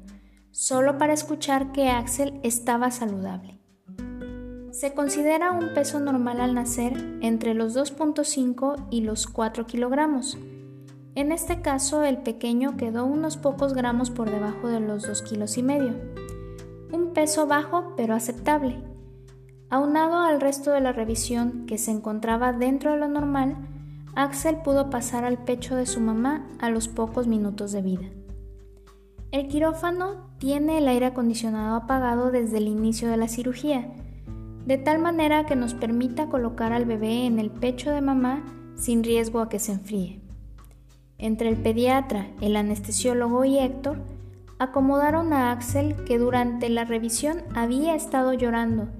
solo 0.53 0.99
para 0.99 1.15
escuchar 1.15 1.73
que 1.73 1.89
Axel 1.89 2.39
estaba 2.43 2.91
saludable. 2.91 3.59
Se 4.71 4.95
considera 4.95 5.51
un 5.53 5.75
peso 5.75 5.99
normal 6.01 6.41
al 6.41 6.55
nacer 6.55 6.93
entre 7.21 7.55
los 7.55 7.77
2.5 7.77 8.87
y 8.91 9.01
los 9.01 9.27
4 9.27 9.67
kilogramos. 9.67 10.39
En 11.15 11.33
este 11.33 11.61
caso, 11.61 12.05
el 12.05 12.19
pequeño 12.19 12.77
quedó 12.77 13.05
unos 13.05 13.37
pocos 13.37 13.75
gramos 13.75 14.11
por 14.11 14.31
debajo 14.31 14.69
de 14.69 14.81
los 14.81 15.07
2 15.07 15.23
kilos 15.23 15.59
y 15.59 15.63
medio. 15.63 15.95
Un 16.91 17.13
peso 17.13 17.47
bajo 17.47 17.95
pero 17.97 18.15
aceptable. 18.15 18.83
Aunado 19.69 20.19
al 20.19 20.41
resto 20.41 20.71
de 20.71 20.81
la 20.81 20.93
revisión 20.93 21.67
que 21.67 21.79
se 21.79 21.91
encontraba 21.91 22.53
dentro 22.53 22.93
de 22.93 22.99
lo 22.99 23.09
normal, 23.09 23.57
Axel 24.15 24.57
pudo 24.59 24.91
pasar 24.91 25.25
al 25.25 25.39
pecho 25.45 25.77
de 25.77 25.87
su 25.87 26.01
mamá 26.01 26.47
a 26.61 26.69
los 26.71 26.89
pocos 26.89 27.27
minutos 27.27 27.73
de 27.73 27.83
vida. 27.83 28.22
El 29.33 29.49
quirófano 29.49 30.29
tiene 30.37 30.77
el 30.77 30.87
aire 30.89 31.07
acondicionado 31.07 31.75
apagado 31.75 32.31
desde 32.31 32.59
el 32.59 32.69
inicio 32.69 33.09
de 33.09 33.17
la 33.17 33.29
cirugía, 33.29 33.91
de 34.67 34.77
tal 34.77 34.99
manera 34.99 35.47
que 35.47 35.57
nos 35.57 35.73
permita 35.73 36.29
colocar 36.29 36.75
al 36.75 36.85
bebé 36.85 37.25
en 37.25 37.39
el 37.39 37.51
pecho 37.51 37.91
de 37.91 38.03
mamá 38.03 38.45
sin 38.77 39.03
riesgo 39.03 39.41
a 39.41 39.49
que 39.49 39.59
se 39.59 39.73
enfríe. 39.73 40.21
Entre 41.17 41.49
el 41.49 41.57
pediatra, 41.57 42.27
el 42.43 42.57
anestesiólogo 42.57 43.47
y 43.47 43.59
Héctor, 43.59 44.03
acomodaron 44.59 45.33
a 45.33 45.51
Axel 45.51 46.05
que 46.05 46.19
durante 46.19 46.69
la 46.69 46.85
revisión 46.85 47.39
había 47.55 47.95
estado 47.95 48.35
llorando, 48.35 48.91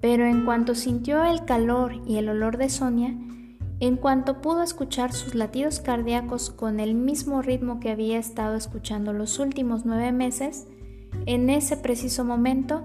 pero 0.00 0.24
en 0.24 0.44
cuanto 0.44 0.76
sintió 0.76 1.24
el 1.24 1.44
calor 1.44 2.00
y 2.06 2.18
el 2.18 2.28
olor 2.28 2.58
de 2.58 2.68
Sonia, 2.68 3.12
en 3.80 3.96
cuanto 3.96 4.40
pudo 4.40 4.62
escuchar 4.62 5.12
sus 5.12 5.34
latidos 5.34 5.80
cardíacos 5.80 6.50
con 6.50 6.80
el 6.80 6.94
mismo 6.94 7.42
ritmo 7.42 7.80
que 7.80 7.90
había 7.90 8.18
estado 8.18 8.54
escuchando 8.54 9.12
los 9.12 9.38
últimos 9.38 9.84
nueve 9.84 10.12
meses, 10.12 10.66
en 11.26 11.50
ese 11.50 11.76
preciso 11.76 12.24
momento 12.24 12.84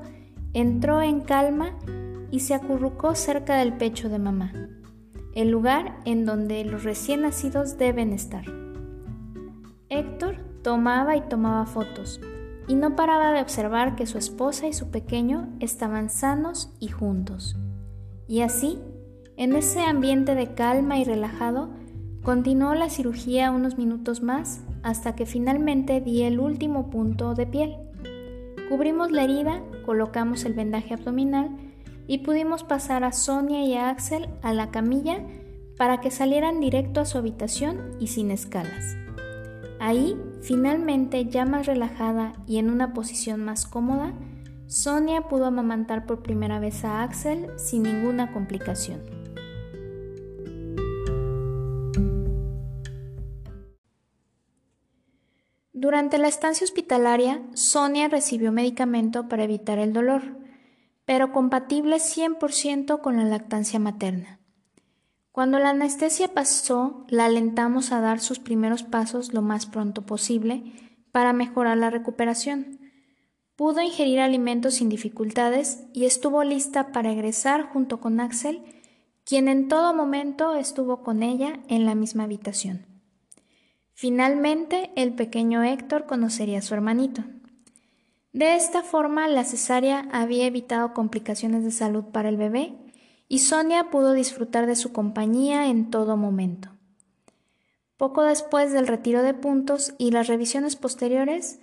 entró 0.54 1.02
en 1.02 1.22
calma 1.22 1.78
y 2.32 2.42
se 2.42 2.54
acurrucó 2.54 3.16
cerca 3.16 3.58
del 3.58 3.78
pecho 3.78 4.10
de 4.10 4.20
mamá, 4.20 4.52
el 5.34 5.50
lugar 5.50 6.00
en 6.06 6.26
donde 6.26 6.64
los 6.66 6.84
recién 6.84 7.22
nacidos 7.22 7.78
deben 7.78 8.14
estar. 8.14 8.46
Héctor 9.90 10.38
tomaba 10.64 11.16
y 11.16 11.22
tomaba 11.22 11.66
fotos, 11.66 12.20
y 12.68 12.76
no 12.76 12.96
paraba 12.96 13.34
de 13.34 13.42
observar 13.42 13.96
que 13.96 14.06
su 14.06 14.18
esposa 14.18 14.68
y 14.68 14.74
su 14.74 14.92
pequeño 14.92 15.50
estaban 15.60 16.10
sanos 16.10 16.76
y 16.80 16.90
juntos. 16.90 17.58
Y 18.28 18.42
así, 18.42 18.80
en 19.40 19.56
ese 19.56 19.80
ambiente 19.80 20.36
de 20.36 20.54
calma 20.54 21.00
y 21.00 21.06
relajado, 21.06 21.70
continuó 22.24 22.76
la 22.76 22.90
cirugía 22.90 23.52
unos 23.52 23.78
minutos 23.78 24.22
más 24.22 24.66
hasta 24.84 25.16
que 25.16 25.26
finalmente 25.26 26.02
di 26.02 26.24
el 26.24 26.42
último 26.42 26.90
punto 26.90 27.36
de 27.36 27.48
piel. 27.48 27.78
Cubrimos 28.68 29.12
la 29.12 29.24
herida, 29.24 29.64
colocamos 29.86 30.44
el 30.44 30.56
vendaje 30.56 30.94
abdominal 30.94 31.56
y 32.06 32.18
pudimos 32.18 32.66
pasar 32.66 33.06
a 33.06 33.14
Sonia 33.14 33.64
y 33.64 33.76
a 33.76 33.90
Axel 33.90 34.28
a 34.42 34.54
la 34.54 34.72
camilla 34.72 35.24
para 35.78 36.02
que 36.02 36.12
salieran 36.12 36.60
directo 36.60 37.00
a 37.00 37.06
su 37.06 37.18
habitación 37.18 37.94
y 37.98 38.08
sin 38.08 38.32
escalas. 38.32 38.98
Ahí, 39.80 40.18
finalmente, 40.42 41.28
ya 41.28 41.46
más 41.46 41.66
relajada 41.66 42.34
y 42.46 42.58
en 42.58 42.70
una 42.70 42.94
posición 42.94 43.46
más 43.46 43.66
cómoda, 43.66 44.12
Sonia 44.68 45.30
pudo 45.30 45.46
amamantar 45.46 46.06
por 46.06 46.24
primera 46.24 46.60
vez 46.60 46.84
a 46.84 47.04
Axel 47.04 47.48
sin 47.56 47.84
ninguna 47.84 48.34
complicación. 48.34 49.19
Durante 55.90 56.20
la 56.20 56.28
estancia 56.28 56.66
hospitalaria, 56.66 57.42
Sonia 57.56 58.10
recibió 58.10 58.52
medicamento 58.52 59.28
para 59.28 59.46
evitar 59.46 59.80
el 59.80 59.92
dolor 59.92 60.38
pero 61.08 61.32
compatible 61.32 61.96
100% 61.96 63.02
con 63.02 63.18
la 63.18 63.24
lactancia 63.24 63.80
materna. 63.80 64.40
Cuando 65.32 65.58
la 65.58 65.72
anestesia 65.72 66.28
pasó, 66.36 67.08
la 67.10 67.26
alentamos 67.26 67.92
a 67.92 68.02
dar 68.02 68.20
sus 68.20 68.38
primeros 68.38 68.84
pasos 68.84 69.34
lo 69.34 69.42
más 69.42 69.66
pronto 69.66 70.06
posible 70.06 70.62
para 71.12 71.34
mejorar 71.34 71.78
la 71.78 71.90
recuperación. 71.90 72.80
Pudo 73.56 73.82
ingerir 73.82 74.20
alimentos 74.20 74.76
sin 74.76 74.90
dificultades 74.90 75.86
y 75.92 76.06
estuvo 76.06 76.44
lista 76.44 76.92
para 76.92 77.12
egresar 77.12 77.64
junto 77.64 78.00
con 78.00 78.20
Axel, 78.20 78.62
quien 79.24 79.48
en 79.48 79.68
todo 79.68 79.96
momento 79.96 80.54
estuvo 80.54 81.02
con 81.02 81.24
ella 81.24 81.62
en 81.68 81.88
la 81.88 81.96
misma 81.96 82.26
habitación. 82.26 82.89
Finalmente, 84.02 84.94
el 84.96 85.12
pequeño 85.14 85.62
Héctor 85.62 86.06
conocería 86.06 86.60
a 86.60 86.62
su 86.62 86.74
hermanito. 86.74 87.26
De 88.32 88.56
esta 88.56 88.82
forma, 88.82 89.28
la 89.28 89.44
cesárea 89.44 90.08
había 90.14 90.46
evitado 90.46 90.94
complicaciones 90.94 91.66
de 91.66 91.72
salud 91.72 92.06
para 92.06 92.30
el 92.30 92.38
bebé 92.38 92.78
y 93.28 93.40
Sonia 93.40 93.90
pudo 93.90 94.14
disfrutar 94.14 94.68
de 94.68 94.78
su 94.78 94.94
compañía 94.94 95.68
en 95.68 95.92
todo 95.92 96.16
momento. 96.16 96.70
Poco 97.98 98.24
después 98.24 98.72
del 98.72 98.88
retiro 98.88 99.22
de 99.22 99.34
puntos 99.34 99.94
y 99.98 100.12
las 100.12 100.28
revisiones 100.28 100.78
posteriores, 100.78 101.60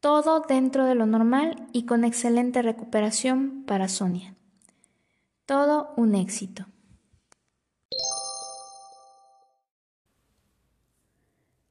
todo 0.00 0.40
dentro 0.46 0.84
de 0.84 0.96
lo 0.96 1.06
normal 1.06 1.66
y 1.72 1.86
con 1.86 2.04
excelente 2.04 2.60
recuperación 2.60 3.64
para 3.66 3.88
Sonia. 3.88 4.34
Todo 5.46 5.94
un 5.96 6.14
éxito. 6.14 6.66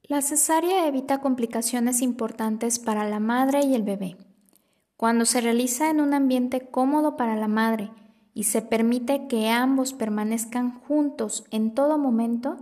La 0.10 0.22
cesárea 0.22 0.88
evita 0.88 1.20
complicaciones 1.20 2.02
importantes 2.02 2.80
para 2.80 3.10
la 3.10 3.20
madre 3.20 3.66
y 3.66 3.76
el 3.76 3.84
bebé. 3.84 4.16
Cuando 4.96 5.26
se 5.26 5.42
realiza 5.42 5.90
en 5.90 6.00
un 6.00 6.14
ambiente 6.14 6.62
cómodo 6.62 7.18
para 7.18 7.36
la 7.36 7.50
madre 7.50 7.92
y 8.34 8.44
se 8.44 8.62
permite 8.62 9.28
que 9.28 9.50
ambos 9.50 9.92
permanezcan 9.92 10.80
juntos 10.80 11.44
en 11.52 11.74
todo 11.74 11.98
momento, 11.98 12.56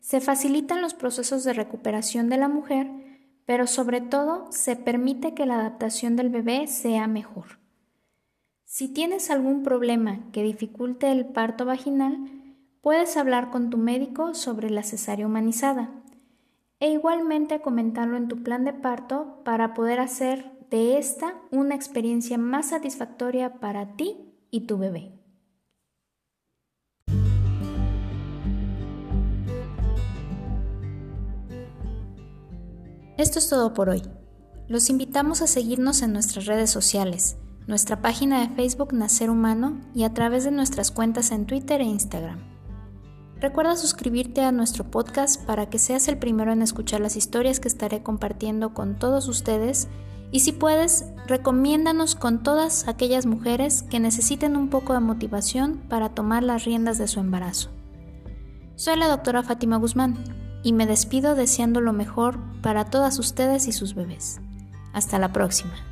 se 0.00 0.20
facilitan 0.20 0.82
los 0.82 0.92
procesos 0.92 1.42
de 1.42 1.54
recuperación 1.54 2.28
de 2.28 2.36
la 2.36 2.48
mujer, 2.48 2.90
pero 3.46 3.66
sobre 3.66 4.02
todo 4.02 4.52
se 4.52 4.76
permite 4.76 5.32
que 5.32 5.46
la 5.46 5.54
adaptación 5.54 6.16
del 6.16 6.28
bebé 6.28 6.66
sea 6.66 7.06
mejor. 7.06 7.60
Si 8.66 8.88
tienes 8.88 9.30
algún 9.30 9.62
problema 9.62 10.20
que 10.32 10.42
dificulte 10.42 11.10
el 11.10 11.24
parto 11.24 11.64
vaginal, 11.64 12.18
puedes 12.82 13.16
hablar 13.16 13.50
con 13.50 13.70
tu 13.70 13.78
médico 13.78 14.34
sobre 14.34 14.68
la 14.68 14.82
cesárea 14.82 15.26
humanizada 15.26 15.99
e 16.80 16.90
igualmente 16.90 17.60
comentarlo 17.60 18.16
en 18.16 18.28
tu 18.28 18.42
plan 18.42 18.64
de 18.64 18.72
parto 18.72 19.42
para 19.44 19.74
poder 19.74 20.00
hacer 20.00 20.50
de 20.70 20.98
esta 20.98 21.34
una 21.50 21.74
experiencia 21.74 22.38
más 22.38 22.70
satisfactoria 22.70 23.60
para 23.60 23.96
ti 23.96 24.16
y 24.50 24.62
tu 24.62 24.78
bebé. 24.78 25.12
Esto 33.18 33.38
es 33.38 33.50
todo 33.50 33.74
por 33.74 33.90
hoy. 33.90 34.02
Los 34.66 34.88
invitamos 34.88 35.42
a 35.42 35.46
seguirnos 35.46 36.00
en 36.00 36.14
nuestras 36.14 36.46
redes 36.46 36.70
sociales, 36.70 37.36
nuestra 37.66 38.00
página 38.00 38.40
de 38.40 38.54
Facebook 38.54 38.94
Nacer 38.94 39.28
Humano 39.28 39.78
y 39.94 40.04
a 40.04 40.14
través 40.14 40.44
de 40.44 40.52
nuestras 40.52 40.90
cuentas 40.90 41.30
en 41.30 41.44
Twitter 41.44 41.82
e 41.82 41.84
Instagram. 41.84 42.59
Recuerda 43.40 43.74
suscribirte 43.74 44.42
a 44.42 44.52
nuestro 44.52 44.84
podcast 44.84 45.42
para 45.44 45.70
que 45.70 45.78
seas 45.78 46.08
el 46.08 46.18
primero 46.18 46.52
en 46.52 46.60
escuchar 46.60 47.00
las 47.00 47.16
historias 47.16 47.58
que 47.58 47.68
estaré 47.68 48.02
compartiendo 48.02 48.74
con 48.74 48.98
todos 48.98 49.28
ustedes 49.28 49.88
y 50.30 50.40
si 50.40 50.52
puedes, 50.52 51.06
recomiéndanos 51.26 52.14
con 52.14 52.42
todas 52.42 52.86
aquellas 52.86 53.24
mujeres 53.24 53.82
que 53.82 53.98
necesiten 53.98 54.56
un 54.56 54.68
poco 54.68 54.92
de 54.92 55.00
motivación 55.00 55.78
para 55.88 56.10
tomar 56.10 56.42
las 56.42 56.64
riendas 56.64 56.98
de 56.98 57.08
su 57.08 57.18
embarazo. 57.18 57.70
Soy 58.76 58.96
la 58.96 59.08
doctora 59.08 59.42
Fátima 59.42 59.78
Guzmán 59.78 60.22
y 60.62 60.72
me 60.74 60.86
despido 60.86 61.34
deseando 61.34 61.80
lo 61.80 61.94
mejor 61.94 62.38
para 62.60 62.84
todas 62.84 63.18
ustedes 63.18 63.66
y 63.66 63.72
sus 63.72 63.94
bebés. 63.94 64.40
Hasta 64.92 65.18
la 65.18 65.32
próxima. 65.32 65.89